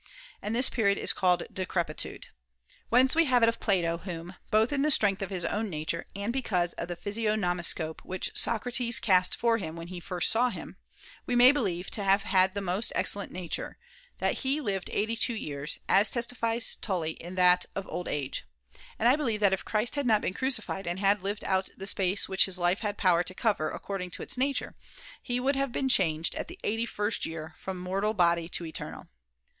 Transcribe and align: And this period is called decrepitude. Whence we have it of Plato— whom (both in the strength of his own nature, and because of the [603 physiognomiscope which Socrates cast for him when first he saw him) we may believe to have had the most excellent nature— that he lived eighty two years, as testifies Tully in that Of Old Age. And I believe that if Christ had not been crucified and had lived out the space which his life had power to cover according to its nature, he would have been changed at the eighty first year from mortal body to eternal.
And 0.41 0.55
this 0.55 0.67
period 0.67 0.97
is 0.97 1.13
called 1.13 1.43
decrepitude. 1.53 2.25
Whence 2.89 3.13
we 3.13 3.25
have 3.25 3.43
it 3.43 3.49
of 3.49 3.59
Plato— 3.59 3.97
whom 3.99 4.33
(both 4.49 4.73
in 4.73 4.81
the 4.81 4.89
strength 4.89 5.21
of 5.21 5.29
his 5.29 5.45
own 5.45 5.69
nature, 5.69 6.07
and 6.15 6.33
because 6.33 6.73
of 6.73 6.87
the 6.87 6.95
[603 6.95 7.11
physiognomiscope 7.37 8.01
which 8.03 8.31
Socrates 8.33 8.99
cast 8.99 9.35
for 9.35 9.59
him 9.59 9.75
when 9.75 10.01
first 10.01 10.29
he 10.29 10.31
saw 10.31 10.49
him) 10.49 10.77
we 11.27 11.35
may 11.35 11.51
believe 11.51 11.91
to 11.91 12.03
have 12.03 12.23
had 12.23 12.55
the 12.55 12.61
most 12.61 12.91
excellent 12.95 13.31
nature— 13.31 13.77
that 14.17 14.39
he 14.39 14.59
lived 14.59 14.89
eighty 14.91 15.15
two 15.15 15.35
years, 15.35 15.77
as 15.87 16.09
testifies 16.09 16.77
Tully 16.77 17.11
in 17.11 17.35
that 17.35 17.67
Of 17.75 17.85
Old 17.87 18.07
Age. 18.07 18.45
And 18.97 19.07
I 19.07 19.15
believe 19.15 19.41
that 19.41 19.53
if 19.53 19.63
Christ 19.63 19.93
had 19.93 20.07
not 20.07 20.21
been 20.21 20.33
crucified 20.33 20.87
and 20.87 20.97
had 20.97 21.21
lived 21.21 21.43
out 21.43 21.69
the 21.77 21.85
space 21.85 22.27
which 22.27 22.45
his 22.45 22.57
life 22.57 22.79
had 22.79 22.97
power 22.97 23.21
to 23.21 23.35
cover 23.35 23.69
according 23.69 24.09
to 24.17 24.23
its 24.23 24.35
nature, 24.35 24.75
he 25.21 25.39
would 25.39 25.55
have 25.55 25.71
been 25.71 25.87
changed 25.89 26.33
at 26.33 26.47
the 26.47 26.59
eighty 26.63 26.87
first 26.87 27.23
year 27.27 27.53
from 27.55 27.77
mortal 27.77 28.15
body 28.15 28.49
to 28.49 28.65
eternal. 28.65 29.07